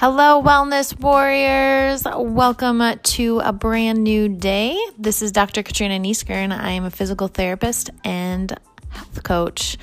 [0.00, 2.04] Hello, Wellness Warriors.
[2.16, 4.74] Welcome to a brand new day.
[4.96, 5.62] This is Dr.
[5.62, 6.58] Katrina Nieskern.
[6.58, 9.76] I am a physical therapist and health coach.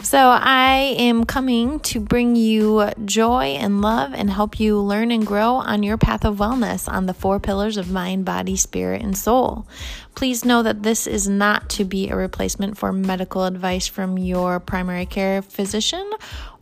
[0.00, 5.26] So, I am coming to bring you joy and love and help you learn and
[5.26, 9.18] grow on your path of wellness on the four pillars of mind, body, spirit, and
[9.18, 9.66] soul.
[10.14, 14.60] Please know that this is not to be a replacement for medical advice from your
[14.60, 16.08] primary care physician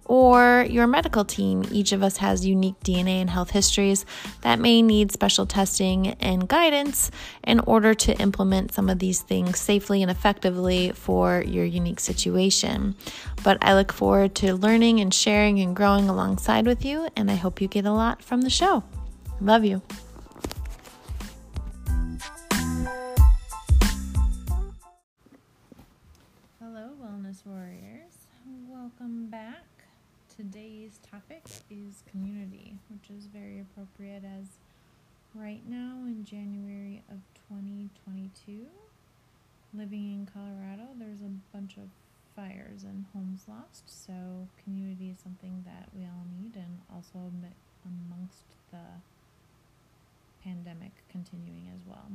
[0.05, 1.65] or your medical team.
[1.71, 4.05] Each of us has unique DNA and health histories
[4.43, 7.11] that may need special testing and guidance
[7.45, 12.95] in order to implement some of these things safely and effectively for your unique situation.
[13.43, 17.35] But I look forward to learning and sharing and growing alongside with you, and I
[17.35, 18.85] hope you get a lot from the show.
[19.41, 19.83] Love you.
[26.61, 28.27] Hello, Wellness Warriors.
[28.69, 29.72] Welcome back
[30.37, 34.47] today's topic is community, which is very appropriate as
[35.35, 38.67] right now in January of 2022,
[39.75, 41.89] living in Colorado, there's a bunch of
[42.35, 43.85] fires and homes lost.
[43.87, 47.31] So, community is something that we all need, and also
[47.85, 49.03] amongst the
[50.43, 52.09] pandemic continuing as well.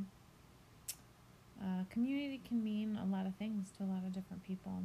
[1.60, 4.82] Uh, community can mean a lot of things to a lot of different people.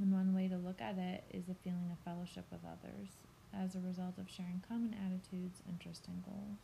[0.00, 3.08] And one way to look at it is a feeling of fellowship with others
[3.52, 6.56] as a result of sharing common attitudes, interests, and goals.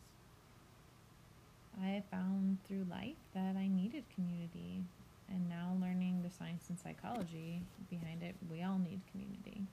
[1.79, 4.85] I have found through life that I needed community,
[5.29, 9.67] and now learning the science and psychology behind it, we all need community.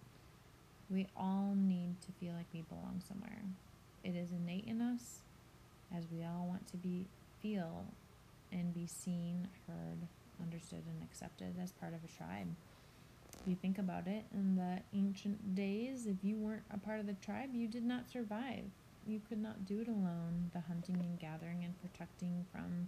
[0.89, 3.43] We all need to feel like we belong somewhere.
[4.03, 5.21] It is innate in us
[5.95, 7.05] as we all want to be
[7.41, 7.85] feel
[8.51, 10.07] and be seen, heard,
[10.41, 12.47] understood, and accepted as part of a tribe
[13.47, 17.13] you think about it, in the ancient days, if you weren't a part of the
[17.13, 18.65] tribe, you did not survive.
[19.05, 20.49] You could not do it alone.
[20.53, 22.87] The hunting and gathering and protecting from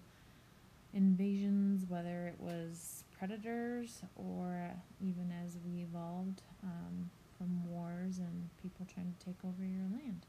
[0.93, 4.71] invasions, whether it was predators or
[5.01, 10.25] even as we evolved um, from wars and people trying to take over your land.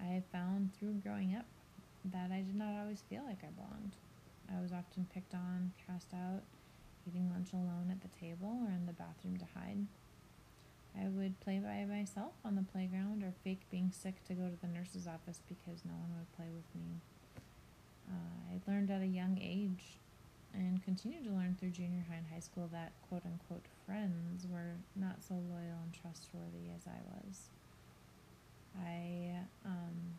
[0.00, 1.46] I found through growing up
[2.12, 3.92] that I did not always feel like I belonged.
[4.54, 6.42] I was often picked on, cast out,
[7.06, 9.86] eating lunch alone at the table or in the bathroom to hide.
[10.98, 14.56] I would play by myself on the playground or fake being sick to go to
[14.60, 17.00] the nurse's office because no one would play with me.
[18.08, 19.98] Uh, I learned at a young age
[20.54, 24.76] and continued to learn through junior high and high school that quote unquote friends were
[24.94, 27.50] not so loyal and trustworthy as I was.
[28.78, 30.16] I um,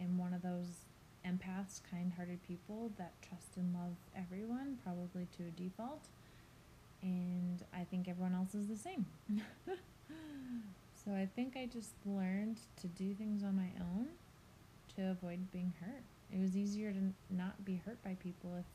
[0.00, 0.86] am one of those
[1.26, 6.08] empaths, kind hearted people that trust and love everyone, probably to a default.
[7.02, 9.06] And I think everyone else is the same.
[11.04, 14.08] so I think I just learned to do things on my own
[14.96, 16.02] to avoid being hurt.
[16.32, 18.66] It was easier to not be hurt by people if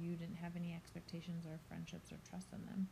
[0.00, 2.88] you didn't have any expectations or friendships or trust in them.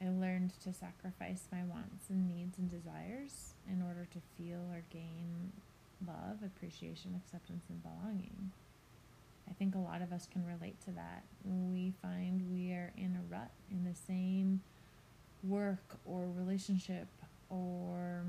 [0.00, 4.82] I learned to sacrifice my wants and needs and desires in order to feel or
[4.90, 5.52] gain
[6.06, 8.50] love, appreciation, acceptance, and belonging.
[9.48, 11.24] I think a lot of us can relate to that.
[11.44, 14.60] We find we are in a rut in the same
[15.42, 17.08] work or relationship,
[17.50, 18.24] or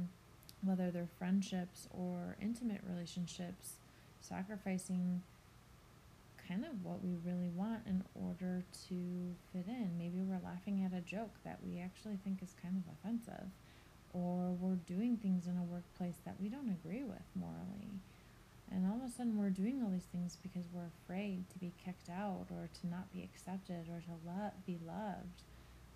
[0.63, 3.77] whether they're friendships or intimate relationships,
[4.21, 5.21] sacrificing
[6.47, 8.95] kind of what we really want in order to
[9.53, 9.91] fit in.
[9.97, 13.47] Maybe we're laughing at a joke that we actually think is kind of offensive
[14.13, 17.89] or we're doing things in a workplace that we don't agree with morally.
[18.71, 21.71] And all of a sudden, we're doing all these things because we're afraid to be
[21.83, 25.43] kicked out or to not be accepted or to lo- be loved,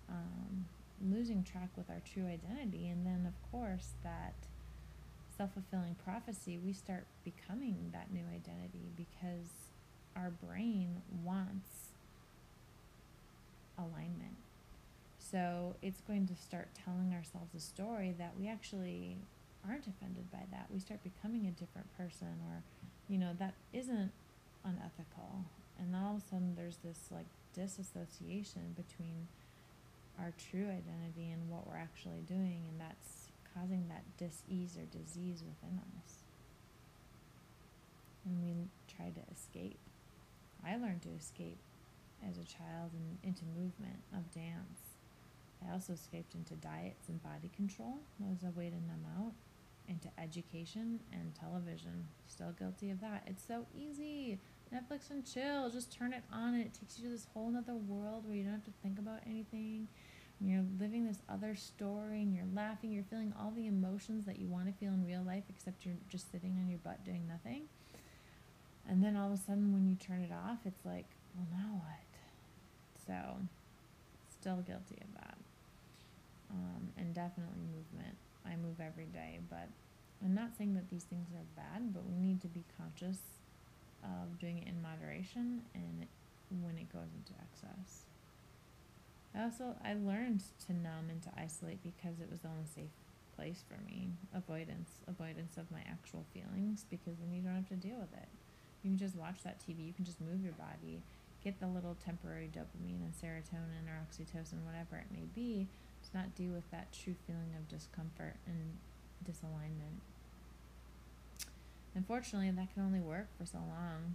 [0.08, 0.66] um,
[1.02, 2.88] losing track with our true identity.
[2.88, 4.34] And then, of course, that
[5.36, 9.50] self fulfilling prophecy, we start becoming that new identity because
[10.14, 11.90] our brain wants
[13.78, 14.47] alignment
[15.30, 19.16] so it's going to start telling ourselves a story that we actually
[19.68, 20.66] aren't offended by that.
[20.72, 22.62] We start becoming a different person, or,
[23.08, 24.12] you know, that isn't
[24.64, 25.44] unethical.
[25.78, 29.28] And then all of a sudden, there's this like disassociation between
[30.18, 35.42] our true identity and what we're actually doing, and that's causing that dis-ease or disease
[35.44, 36.14] within us.
[38.24, 39.78] And we try to escape.
[40.64, 41.58] I learned to escape
[42.28, 44.87] as a child and into movement of dance
[45.66, 47.98] I also escaped into diets and body control
[48.32, 49.32] as a way to numb out,
[49.88, 52.06] into education and television.
[52.26, 53.24] Still guilty of that.
[53.26, 54.38] It's so easy.
[54.72, 55.70] Netflix and chill.
[55.70, 58.44] Just turn it on and it takes you to this whole other world where you
[58.44, 59.88] don't have to think about anything,
[60.40, 64.46] You're living this other story and you're laughing, you're feeling all the emotions that you
[64.46, 67.62] want to feel in real life, except you're just sitting on your butt doing nothing.
[68.88, 71.82] And then all of a sudden, when you turn it off, it's like, well, now
[71.82, 72.08] what?
[73.06, 73.38] So,
[74.30, 75.37] still guilty of that.
[76.50, 78.16] Um, and definitely movement.
[78.46, 79.68] I move every day, but
[80.24, 83.18] I'm not saying that these things are bad, but we need to be conscious
[84.02, 86.06] of doing it in moderation and
[86.62, 88.06] when it goes into excess.
[89.34, 92.90] I also I learned to numb and to isolate because it was the only safe
[93.36, 94.10] place for me.
[94.34, 98.28] Avoidance, avoidance of my actual feelings because then you don't have to deal with it.
[98.82, 101.02] You can just watch that TV, you can just move your body,
[101.44, 105.66] get the little temporary dopamine and serotonin or oxytocin, whatever it may be,
[106.10, 108.76] to not deal with that true feeling of discomfort and
[109.24, 110.00] disalignment.
[111.94, 114.14] Unfortunately, that can only work for so long.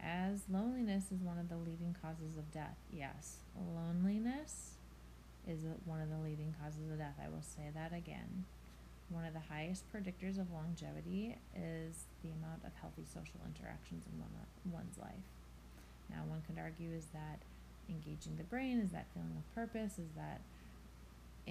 [0.00, 2.76] As loneliness is one of the leading causes of death.
[2.92, 4.74] Yes, loneliness
[5.46, 7.18] is one of the leading causes of death.
[7.22, 8.44] I will say that again.
[9.10, 14.20] One of the highest predictors of longevity is the amount of healthy social interactions in
[14.20, 14.30] one,
[14.70, 15.26] one's life.
[16.10, 17.40] Now, one could argue is that
[17.88, 20.42] engaging the brain, is that feeling of purpose, is that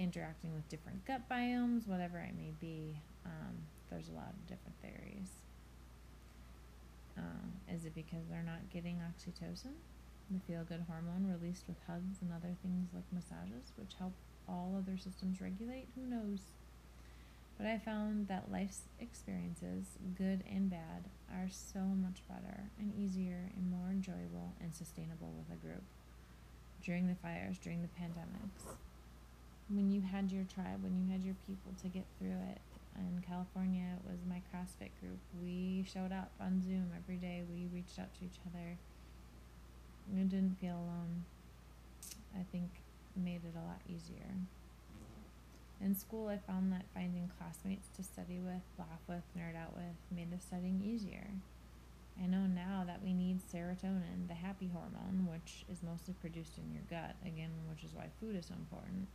[0.08, 2.96] interacting with different gut biomes, whatever it may be.
[3.26, 3.54] Um,
[3.90, 5.28] there's a lot of different theories.
[7.18, 9.76] Uh, is it because they're not getting oxytocin,
[10.30, 14.12] the feel good hormone released with hugs and other things like massages, which help
[14.48, 15.88] all other systems regulate?
[15.94, 16.40] Who knows?
[17.58, 23.50] But I found that life's experiences, good and bad, are so much better and easier
[23.56, 25.82] and more enjoyable and sustainable with a group.
[26.84, 28.76] During the fires, during the pandemics,
[29.68, 32.60] when you had your tribe, when you had your people to get through it,
[32.98, 35.18] in California, it was my CrossFit group.
[35.40, 37.44] We showed up on Zoom every day.
[37.48, 38.76] We reached out to each other.
[40.12, 41.24] We didn't feel alone.
[42.34, 42.70] I think
[43.16, 44.34] made it a lot easier.
[45.80, 49.94] In school, I found that finding classmates to study with, laugh with, nerd out with
[50.10, 51.28] made the studying easier.
[52.20, 56.72] I know now that we need serotonin, the happy hormone, which is mostly produced in
[56.72, 59.06] your gut, again, which is why food is so important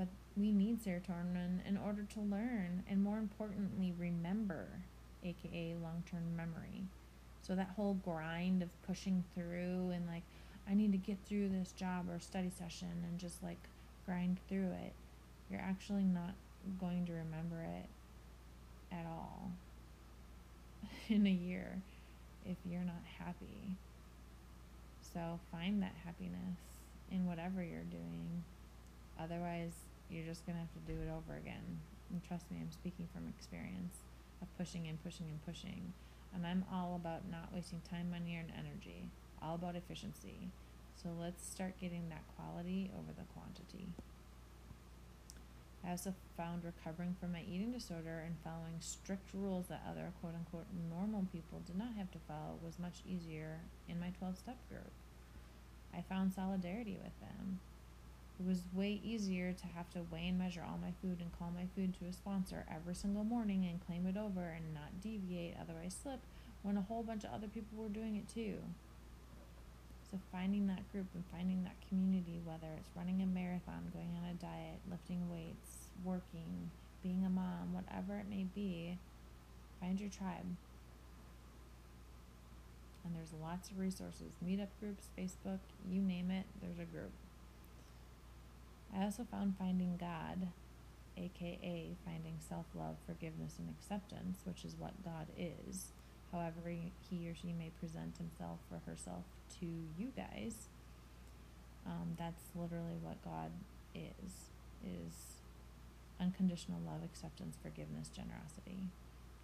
[0.00, 4.66] but we need serotonin in order to learn and, more importantly, remember,
[5.22, 6.86] aka long term memory.
[7.42, 10.22] So, that whole grind of pushing through and like,
[10.66, 13.58] I need to get through this job or study session and just like
[14.06, 14.94] grind through it,
[15.50, 16.32] you're actually not
[16.80, 19.50] going to remember it at all
[21.10, 21.82] in a year
[22.46, 23.76] if you're not happy.
[25.12, 26.56] So, find that happiness
[27.12, 28.44] in whatever you're doing.
[29.18, 29.72] Otherwise,
[30.10, 31.80] you're just going to have to do it over again.
[32.10, 33.96] And trust me, I'm speaking from experience
[34.42, 35.92] of pushing and pushing and pushing.
[36.34, 39.08] And I'm all about not wasting time, money, and energy,
[39.42, 40.50] all about efficiency.
[41.02, 43.88] So let's start getting that quality over the quantity.
[45.84, 50.34] I also found recovering from my eating disorder and following strict rules that other quote
[50.34, 54.58] unquote normal people did not have to follow was much easier in my 12 step
[54.68, 54.92] group.
[55.94, 57.60] I found solidarity with them.
[58.40, 61.52] It was way easier to have to weigh and measure all my food and call
[61.54, 65.56] my food to a sponsor every single morning and claim it over and not deviate,
[65.60, 66.20] otherwise slip,
[66.62, 68.56] when a whole bunch of other people were doing it too.
[70.10, 74.30] So finding that group and finding that community, whether it's running a marathon, going on
[74.30, 76.70] a diet, lifting weights, working,
[77.02, 78.96] being a mom, whatever it may be,
[79.80, 80.56] find your tribe.
[83.04, 85.60] And there's lots of resources meetup groups, Facebook,
[85.90, 87.12] you name it, there's a group.
[88.96, 90.48] I also found finding God,
[91.16, 95.92] aka finding self love, forgiveness, and acceptance, which is what God is.
[96.32, 96.70] However,
[97.10, 99.24] he or she may present himself or herself
[99.60, 100.68] to you guys.
[101.86, 103.50] Um, that's literally what God
[103.94, 104.50] is
[104.84, 105.40] is
[106.20, 108.88] unconditional love, acceptance, forgiveness, generosity,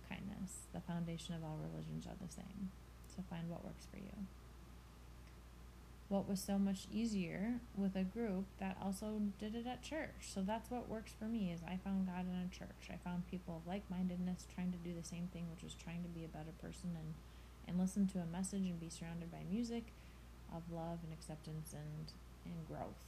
[0.08, 0.68] kindness.
[0.72, 2.70] The foundation of all religions are the same.
[3.08, 4.26] So find what works for you
[6.08, 10.22] what was so much easier with a group that also did it at church.
[10.22, 12.90] So that's what works for me is I found God in a church.
[12.90, 16.08] I found people of like-mindedness trying to do the same thing, which was trying to
[16.08, 17.14] be a better person and
[17.68, 19.92] and listen to a message and be surrounded by music
[20.54, 22.12] of love and acceptance and
[22.44, 23.02] and growth.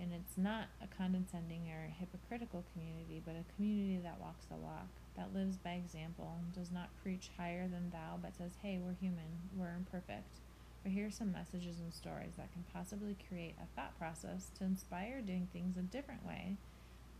[0.00, 4.88] And it's not a condescending or hypocritical community, but a community that walks the walk,
[5.18, 9.50] that lives by example, does not preach higher than thou, but says, "Hey, we're human.
[9.54, 10.40] We're imperfect."
[10.82, 14.64] But here are some messages and stories that can possibly create a thought process to
[14.64, 16.56] inspire doing things a different way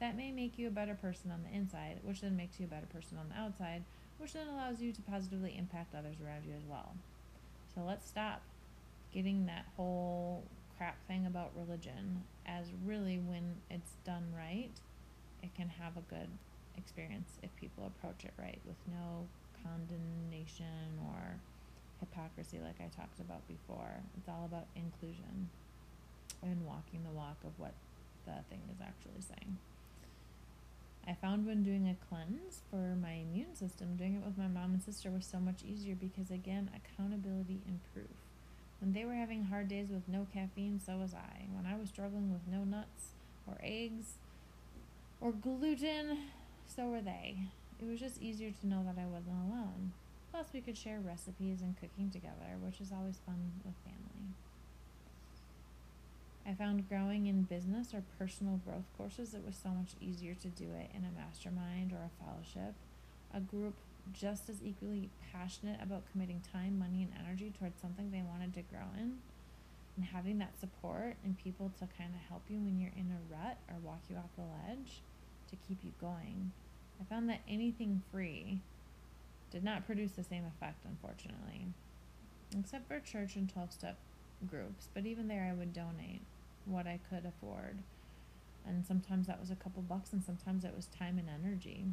[0.01, 2.69] that may make you a better person on the inside, which then makes you a
[2.69, 3.85] better person on the outside,
[4.17, 6.95] which then allows you to positively impact others around you as well.
[7.75, 8.41] So let's stop
[9.13, 10.45] getting that whole
[10.79, 14.73] crap thing about religion as really when it's done right,
[15.43, 16.29] it can have a good
[16.77, 19.27] experience if people approach it right with no
[19.63, 21.37] condemnation or
[22.01, 24.03] hypocrisy like I talked about before.
[24.17, 25.49] It's all about inclusion
[26.43, 27.75] and walking the walk of what
[28.25, 29.59] the thing is actually saying.
[31.07, 34.75] I found when doing a cleanse for my immune system, doing it with my mom
[34.75, 38.17] and sister was so much easier because, again, accountability and proof.
[38.81, 41.47] When they were having hard days with no caffeine, so was I.
[41.53, 43.13] When I was struggling with no nuts
[43.47, 44.15] or eggs
[45.21, 46.19] or gluten,
[46.67, 47.37] so were they.
[47.81, 49.93] It was just easier to know that I wasn't alone.
[50.31, 54.35] Plus, we could share recipes and cooking together, which is always fun with family.
[56.47, 60.49] I found growing in business or personal growth courses, it was so much easier to
[60.49, 62.75] do it in a mastermind or a fellowship,
[63.35, 63.75] a group
[64.13, 68.63] just as equally passionate about committing time, money, and energy towards something they wanted to
[68.63, 69.19] grow in.
[69.97, 73.33] And having that support and people to kind of help you when you're in a
[73.33, 75.03] rut or walk you off the ledge
[75.51, 76.53] to keep you going.
[77.01, 78.61] I found that anything free
[79.51, 81.67] did not produce the same effect, unfortunately,
[82.59, 83.99] except for church and 12 step
[84.49, 84.89] groups.
[84.95, 86.23] But even there, I would donate
[86.65, 87.79] what I could afford.
[88.67, 91.87] And sometimes that was a couple bucks, and sometimes it was time and energy.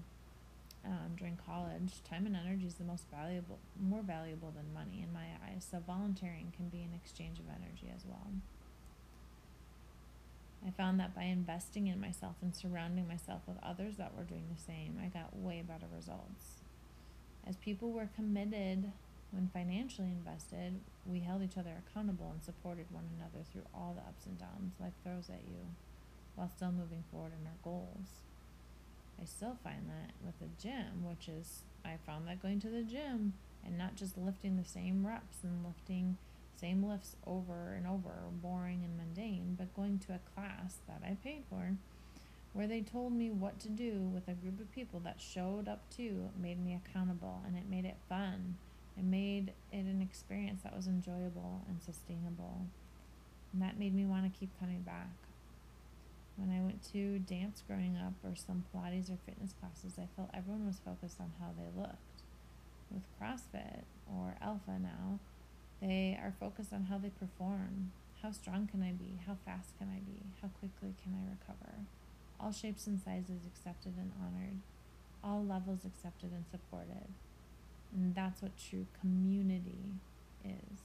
[0.85, 5.11] Um, during college, time and energy is the most valuable, more valuable than money in
[5.11, 5.67] my eyes.
[5.69, 8.27] So volunteering can be an exchange of energy as well.
[10.65, 14.45] I found that by investing in myself and surrounding myself with others that were doing
[14.49, 16.61] the same, I got way better results.
[17.47, 18.91] As people were committed
[19.31, 24.01] when financially invested, we held each other accountable and supported one another through all the
[24.01, 25.63] ups and downs life throws at you
[26.35, 28.23] while still moving forward in our goals.
[29.21, 32.83] I still find that with the gym, which is, I found that going to the
[32.83, 33.33] gym
[33.65, 36.17] and not just lifting the same reps and lifting
[36.59, 41.15] same lifts over and over, boring and mundane, but going to a class that I
[41.23, 41.77] paid for
[42.53, 45.81] where they told me what to do with a group of people that showed up
[45.89, 48.57] too made me accountable and it made it fun.
[48.97, 52.65] It made it an experience that was enjoyable and sustainable.
[53.53, 55.13] And that made me want to keep coming back.
[56.35, 60.29] When I went to dance growing up or some Pilates or fitness classes, I felt
[60.33, 62.23] everyone was focused on how they looked.
[62.91, 65.19] With CrossFit or Alpha now,
[65.81, 67.91] they are focused on how they perform.
[68.21, 69.19] How strong can I be?
[69.25, 70.23] How fast can I be?
[70.41, 71.85] How quickly can I recover?
[72.39, 74.59] All shapes and sizes accepted and honored.
[75.23, 77.07] All levels accepted and supported.
[77.93, 79.95] And that's what true community
[80.43, 80.79] is.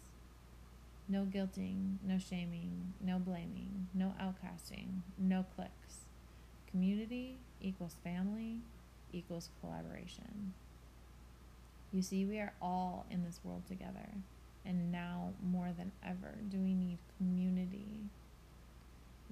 [1.09, 6.07] No guilting, no shaming, no blaming, no outcasting, no cliques.
[6.71, 8.61] Community equals family
[9.13, 10.55] equals collaboration.
[11.93, 14.09] You see, we are all in this world together.
[14.65, 18.05] And now, more than ever, do we need community.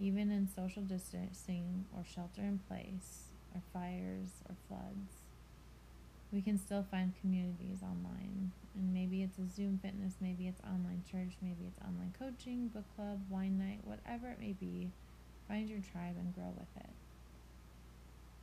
[0.00, 5.12] Even in social distancing or shelter in place, or fires or floods,
[6.33, 8.52] we can still find communities online.
[8.75, 12.85] And maybe it's a Zoom fitness, maybe it's online church, maybe it's online coaching, book
[12.97, 14.90] club, wine night, whatever it may be.
[15.49, 16.90] Find your tribe and grow with it.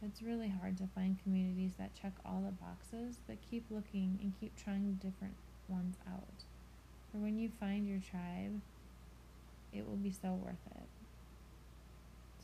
[0.03, 4.33] It's really hard to find communities that check all the boxes, but keep looking and
[4.39, 5.33] keep trying different
[5.67, 6.43] ones out.
[7.11, 8.61] For when you find your tribe,
[9.73, 10.96] it will be so worth it.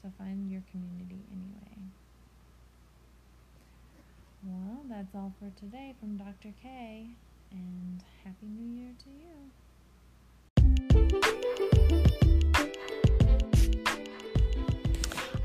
[0.03, 1.77] So find your community anyway.
[4.43, 6.49] Well, that's all for today from Dr.
[6.61, 7.07] K,
[7.51, 9.53] and Happy New Year to you.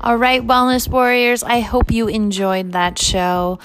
[0.01, 3.59] All right, Wellness Warriors, I hope you enjoyed that show.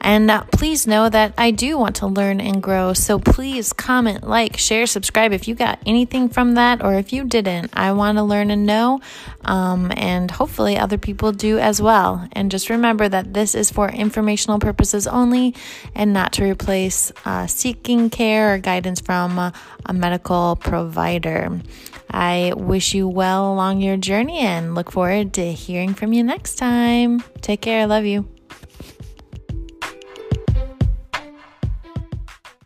[0.00, 2.92] And please know that I do want to learn and grow.
[2.92, 7.24] So please comment, like, share, subscribe if you got anything from that or if you
[7.24, 7.70] didn't.
[7.74, 9.00] I want to learn and know.
[9.44, 12.28] Um, and hopefully other people do as well.
[12.32, 15.54] And just remember that this is for informational purposes only
[15.94, 19.52] and not to replace uh, seeking care or guidance from a,
[19.86, 21.60] a medical provider.
[22.10, 26.54] I wish you well along your journey and look forward to hearing from you next
[26.54, 27.22] time.
[27.42, 27.82] Take care.
[27.82, 28.37] I love you.